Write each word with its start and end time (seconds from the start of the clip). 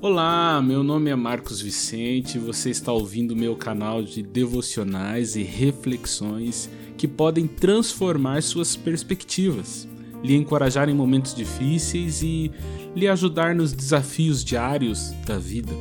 Olá, 0.00 0.60
meu 0.60 0.82
nome 0.82 1.10
é 1.10 1.14
Marcos 1.14 1.60
Vicente. 1.60 2.36
Você 2.36 2.70
está 2.70 2.92
ouvindo 2.92 3.36
meu 3.36 3.54
canal 3.54 4.02
de 4.02 4.20
devocionais 4.20 5.36
e 5.36 5.44
reflexões 5.44 6.68
que 6.98 7.06
podem 7.06 7.46
transformar 7.46 8.42
suas 8.42 8.74
perspectivas, 8.74 9.86
lhe 10.20 10.34
encorajar 10.34 10.88
em 10.88 10.94
momentos 10.94 11.34
difíceis 11.34 12.20
e 12.20 12.50
lhe 12.96 13.06
ajudar 13.06 13.54
nos 13.54 13.72
desafios 13.72 14.44
diários 14.44 15.12
da 15.24 15.38
vida. 15.38 15.72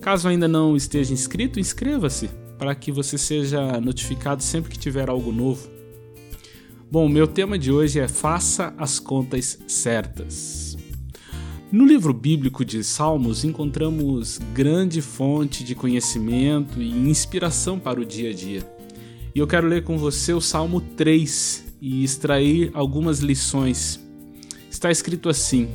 Caso 0.00 0.26
ainda 0.26 0.48
não 0.48 0.76
esteja 0.76 1.12
inscrito, 1.12 1.60
inscreva-se 1.60 2.28
para 2.58 2.74
que 2.74 2.90
você 2.90 3.16
seja 3.16 3.80
notificado 3.80 4.42
sempre 4.42 4.72
que 4.72 4.78
tiver 4.78 5.08
algo 5.08 5.30
novo. 5.30 5.70
Bom, 6.90 7.08
meu 7.08 7.28
tema 7.28 7.56
de 7.56 7.70
hoje 7.70 8.00
é 8.00 8.08
Faça 8.08 8.74
as 8.76 8.98
contas 8.98 9.60
certas. 9.68 10.67
No 11.70 11.84
livro 11.84 12.14
bíblico 12.14 12.64
de 12.64 12.82
Salmos 12.82 13.44
encontramos 13.44 14.40
grande 14.54 15.02
fonte 15.02 15.62
de 15.62 15.74
conhecimento 15.74 16.80
e 16.80 16.88
inspiração 16.88 17.78
para 17.78 18.00
o 18.00 18.06
dia 18.06 18.30
a 18.30 18.32
dia. 18.32 18.66
E 19.34 19.38
eu 19.38 19.46
quero 19.46 19.68
ler 19.68 19.84
com 19.84 19.98
você 19.98 20.32
o 20.32 20.40
Salmo 20.40 20.80
3 20.80 21.74
e 21.78 22.02
extrair 22.02 22.70
algumas 22.72 23.18
lições. 23.18 24.00
Está 24.70 24.90
escrito 24.90 25.28
assim: 25.28 25.68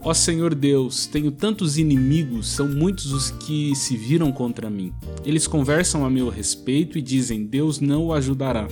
Ó 0.00 0.14
Senhor 0.14 0.54
Deus, 0.54 1.04
tenho 1.04 1.30
tantos 1.30 1.76
inimigos, 1.76 2.48
são 2.48 2.66
muitos 2.66 3.12
os 3.12 3.30
que 3.30 3.74
se 3.74 3.98
viram 3.98 4.32
contra 4.32 4.70
mim. 4.70 4.90
Eles 5.22 5.46
conversam 5.46 6.06
a 6.06 6.08
meu 6.08 6.30
respeito 6.30 6.96
e 6.96 7.02
dizem: 7.02 7.44
Deus 7.44 7.78
não 7.78 8.06
o 8.06 8.12
ajudará. 8.14 8.66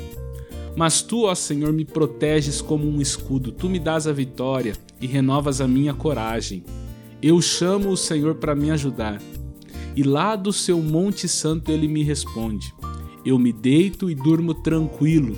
Mas 0.74 1.02
tu, 1.02 1.24
ó 1.24 1.34
Senhor, 1.34 1.72
me 1.72 1.84
proteges 1.84 2.60
como 2.60 2.88
um 2.88 3.00
escudo, 3.00 3.52
tu 3.52 3.68
me 3.68 3.78
dás 3.78 4.06
a 4.06 4.12
vitória 4.12 4.74
e 5.00 5.06
renovas 5.06 5.60
a 5.60 5.68
minha 5.68 5.92
coragem. 5.92 6.64
Eu 7.20 7.40
chamo 7.40 7.90
o 7.90 7.96
Senhor 7.96 8.36
para 8.36 8.54
me 8.54 8.70
ajudar. 8.70 9.20
E 9.94 10.02
lá 10.02 10.34
do 10.34 10.52
seu 10.52 10.80
Monte 10.80 11.28
Santo 11.28 11.70
ele 11.70 11.86
me 11.86 12.02
responde. 12.02 12.74
Eu 13.24 13.38
me 13.38 13.52
deito 13.52 14.10
e 14.10 14.14
durmo 14.14 14.54
tranquilo, 14.54 15.36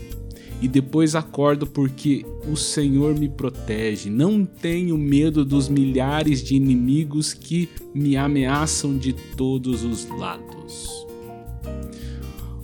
e 0.62 0.68
depois 0.68 1.14
acordo 1.14 1.66
porque 1.66 2.24
o 2.50 2.56
Senhor 2.56 3.18
me 3.18 3.28
protege. 3.28 4.08
Não 4.08 4.46
tenho 4.46 4.96
medo 4.96 5.44
dos 5.44 5.68
milhares 5.68 6.42
de 6.42 6.54
inimigos 6.54 7.34
que 7.34 7.68
me 7.92 8.16
ameaçam 8.16 8.96
de 8.96 9.12
todos 9.12 9.82
os 9.84 10.08
lados. 10.08 11.06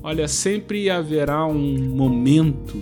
Olha, 0.02 0.26
sempre 0.26 0.88
haverá 0.88 1.46
um 1.46 1.94
momento 1.94 2.80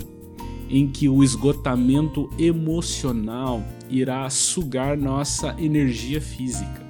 em 0.71 0.87
que 0.87 1.09
o 1.09 1.25
esgotamento 1.25 2.31
emocional 2.39 3.63
irá 3.91 4.29
sugar 4.31 4.97
nossa 4.97 5.57
energia 5.59 6.21
física. 6.21 6.87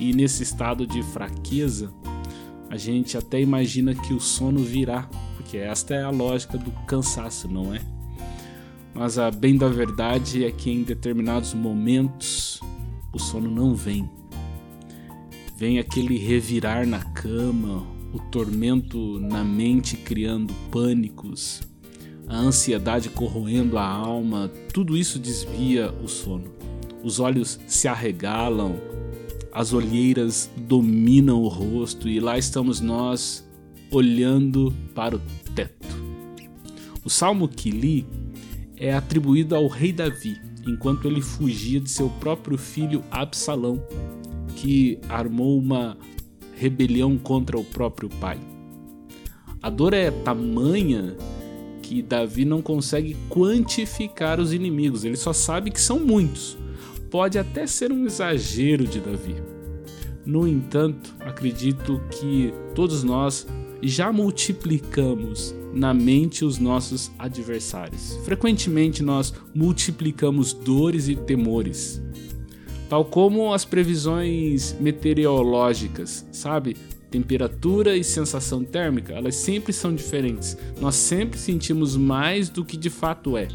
E 0.00 0.12
nesse 0.12 0.42
estado 0.42 0.84
de 0.84 1.02
fraqueza, 1.02 1.92
a 2.68 2.76
gente 2.76 3.16
até 3.16 3.40
imagina 3.40 3.94
que 3.94 4.12
o 4.12 4.20
sono 4.20 4.60
virá, 4.60 5.08
porque 5.36 5.58
esta 5.58 5.94
é 5.94 6.02
a 6.02 6.10
lógica 6.10 6.58
do 6.58 6.72
cansaço, 6.86 7.46
não 7.46 7.72
é? 7.72 7.80
Mas 8.94 9.16
a 9.16 9.30
bem 9.30 9.56
da 9.56 9.68
verdade 9.68 10.44
é 10.44 10.50
que 10.50 10.70
em 10.70 10.82
determinados 10.82 11.54
momentos 11.54 12.60
o 13.12 13.18
sono 13.18 13.50
não 13.50 13.74
vem. 13.74 14.10
Vem 15.56 15.78
aquele 15.78 16.18
revirar 16.18 16.86
na 16.86 16.98
cama, 16.98 17.86
o 18.12 18.18
tormento 18.18 19.18
na 19.20 19.42
mente 19.42 19.96
criando 19.96 20.52
pânicos, 20.70 21.62
a 22.28 22.36
ansiedade 22.36 23.08
corroendo 23.08 23.78
a 23.78 23.86
alma, 23.86 24.50
tudo 24.72 24.96
isso 24.96 25.18
desvia 25.18 25.92
o 26.02 26.08
sono. 26.08 26.52
Os 27.02 27.18
olhos 27.18 27.58
se 27.66 27.88
arregalam, 27.88 28.76
as 29.52 29.72
olheiras 29.72 30.50
dominam 30.56 31.42
o 31.42 31.48
rosto 31.48 32.08
e 32.08 32.20
lá 32.20 32.38
estamos 32.38 32.80
nós 32.80 33.46
olhando 33.90 34.72
para 34.94 35.16
o 35.16 35.20
teto. 35.54 35.86
O 37.04 37.10
salmo 37.10 37.48
que 37.48 37.70
li 37.70 38.06
é 38.76 38.94
atribuído 38.94 39.54
ao 39.54 39.66
rei 39.66 39.92
Davi, 39.92 40.40
enquanto 40.66 41.06
ele 41.06 41.20
fugia 41.20 41.80
de 41.80 41.90
seu 41.90 42.08
próprio 42.08 42.56
filho 42.56 43.04
Absalão, 43.10 43.82
que 44.56 44.98
armou 45.08 45.58
uma 45.58 45.98
rebelião 46.62 47.18
contra 47.18 47.58
o 47.58 47.64
próprio 47.64 48.08
pai. 48.08 48.38
A 49.60 49.68
dor 49.68 49.92
é 49.92 50.10
tamanha 50.10 51.16
que 51.82 52.00
Davi 52.00 52.44
não 52.44 52.62
consegue 52.62 53.16
quantificar 53.28 54.38
os 54.38 54.52
inimigos, 54.52 55.04
ele 55.04 55.16
só 55.16 55.32
sabe 55.32 55.72
que 55.72 55.80
são 55.80 55.98
muitos. 55.98 56.56
Pode 57.10 57.38
até 57.38 57.66
ser 57.66 57.90
um 57.90 58.06
exagero 58.06 58.86
de 58.86 59.00
Davi. 59.00 59.34
No 60.24 60.46
entanto, 60.46 61.12
acredito 61.20 62.00
que 62.10 62.54
todos 62.76 63.02
nós 63.02 63.46
já 63.82 64.12
multiplicamos 64.12 65.54
na 65.74 65.92
mente 65.92 66.44
os 66.44 66.58
nossos 66.58 67.10
adversários. 67.18 68.16
Frequentemente 68.24 69.02
nós 69.02 69.34
multiplicamos 69.52 70.52
dores 70.52 71.08
e 71.08 71.16
temores 71.16 72.00
tal 72.92 73.06
como 73.06 73.54
as 73.54 73.64
previsões 73.64 74.76
meteorológicas, 74.78 76.26
sabe? 76.30 76.76
Temperatura 77.10 77.96
e 77.96 78.04
sensação 78.04 78.62
térmica, 78.62 79.14
elas 79.14 79.34
sempre 79.34 79.72
são 79.72 79.94
diferentes. 79.94 80.58
Nós 80.78 80.96
sempre 80.96 81.38
sentimos 81.38 81.96
mais 81.96 82.50
do 82.50 82.62
que 82.62 82.76
de 82.76 82.90
fato 82.90 83.34
é. 83.34 83.48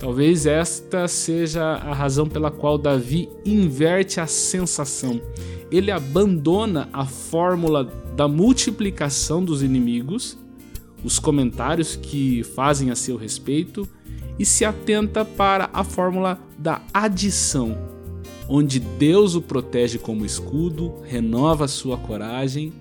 Talvez 0.00 0.46
esta 0.46 1.06
seja 1.06 1.62
a 1.62 1.94
razão 1.94 2.28
pela 2.28 2.50
qual 2.50 2.76
Davi 2.76 3.28
inverte 3.46 4.18
a 4.18 4.26
sensação. 4.26 5.22
Ele 5.70 5.92
abandona 5.92 6.88
a 6.92 7.06
fórmula 7.06 7.84
da 8.16 8.26
multiplicação 8.26 9.44
dos 9.44 9.62
inimigos, 9.62 10.36
os 11.04 11.20
comentários 11.20 11.94
que 11.94 12.42
fazem 12.42 12.90
a 12.90 12.96
seu 12.96 13.16
respeito, 13.16 13.88
e 14.36 14.44
se 14.44 14.64
atenta 14.64 15.24
para 15.24 15.70
a 15.72 15.84
fórmula 15.84 16.36
da 16.58 16.82
adição 16.92 17.94
onde 18.48 18.78
Deus 18.78 19.34
o 19.34 19.42
protege 19.42 19.98
como 19.98 20.24
escudo, 20.24 20.94
renova 21.04 21.66
sua 21.68 21.96
coragem. 21.96 22.72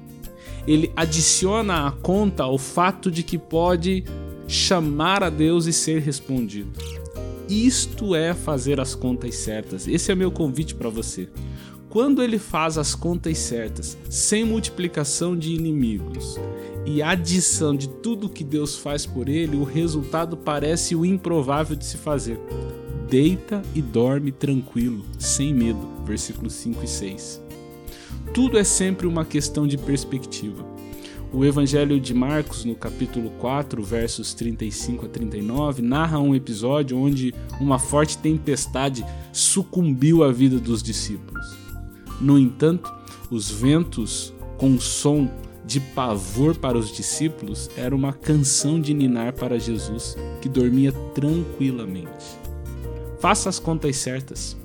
Ele 0.67 0.91
adiciona 0.95 1.87
à 1.87 1.91
conta 1.91 2.47
o 2.47 2.57
fato 2.57 3.11
de 3.11 3.23
que 3.23 3.37
pode 3.37 4.03
chamar 4.47 5.23
a 5.23 5.29
Deus 5.29 5.65
e 5.65 5.73
ser 5.73 6.01
respondido. 6.01 6.71
Isto 7.49 8.15
é 8.15 8.33
fazer 8.33 8.79
as 8.79 8.95
contas 8.95 9.35
certas. 9.35 9.87
Esse 9.87 10.11
é 10.11 10.15
meu 10.15 10.31
convite 10.31 10.73
para 10.73 10.89
você. 10.89 11.27
Quando 11.89 12.23
ele 12.23 12.39
faz 12.39 12.77
as 12.77 12.95
contas 12.95 13.37
certas, 13.37 13.97
sem 14.09 14.43
multiplicação 14.43 15.37
de 15.37 15.53
inimigos 15.53 16.39
e 16.85 17.03
adição 17.03 17.75
de 17.75 17.87
tudo 17.87 18.29
que 18.29 18.43
Deus 18.43 18.77
faz 18.77 19.05
por 19.05 19.29
ele, 19.29 19.55
o 19.55 19.63
resultado 19.63 20.35
parece 20.35 20.95
o 20.95 21.05
improvável 21.05 21.75
de 21.75 21.85
se 21.85 21.97
fazer 21.97 22.39
deita 23.13 23.61
e 23.75 23.81
dorme 23.81 24.31
tranquilo, 24.31 25.05
sem 25.19 25.53
medo. 25.53 25.87
Versículos 26.03 26.53
5 26.53 26.83
e 26.83 26.87
6. 26.87 27.43
Tudo 28.33 28.57
é 28.57 28.63
sempre 28.63 29.05
uma 29.05 29.23
questão 29.23 29.67
de 29.67 29.77
perspectiva. 29.77 30.65
O 31.31 31.45
Evangelho 31.45 31.99
de 31.99 32.11
Marcos, 32.11 32.65
no 32.65 32.73
capítulo 32.73 33.29
4, 33.37 33.83
versos 33.83 34.33
35 34.33 35.05
a 35.05 35.09
39, 35.09 35.83
narra 35.83 36.17
um 36.17 36.33
episódio 36.33 36.97
onde 36.97 37.35
uma 37.61 37.77
forte 37.77 38.17
tempestade 38.17 39.05
sucumbiu 39.31 40.23
à 40.23 40.31
vida 40.31 40.57
dos 40.59 40.81
discípulos. 40.81 41.55
No 42.19 42.39
entanto, 42.39 42.91
os 43.29 43.47
ventos, 43.47 44.33
com 44.57 44.79
som 44.79 45.29
de 45.63 45.79
pavor 45.79 46.55
para 46.55 46.79
os 46.79 46.91
discípulos, 46.91 47.69
era 47.77 47.95
uma 47.95 48.11
canção 48.11 48.81
de 48.81 48.91
ninar 48.91 49.33
para 49.33 49.59
Jesus, 49.59 50.17
que 50.41 50.49
dormia 50.49 50.91
tranquilamente. 51.13 52.42
Faça 53.23 53.47
as 53.47 53.57
contas 53.57 53.95
certas. 53.95 54.57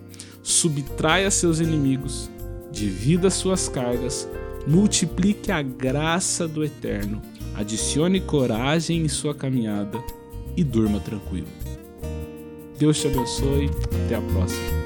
Subtraia 0.43 1.31
seus 1.31 1.61
inimigos, 1.61 2.29
divida 2.73 3.31
suas 3.31 3.69
cargas, 3.69 4.29
multiplique 4.67 5.53
a 5.53 5.63
graça 5.63 6.49
do 6.49 6.65
Eterno, 6.65 7.23
adicione 7.55 8.21
coragem 8.21 9.03
em 9.03 9.09
sua 9.09 9.33
caminhada 9.33 10.03
e 10.57 10.65
durma 10.65 10.99
tranquilo. 10.99 11.47
Deus 12.77 13.01
te 13.01 13.07
abençoe. 13.07 13.71
Até 14.07 14.17
a 14.17 14.21
próxima. 14.23 14.78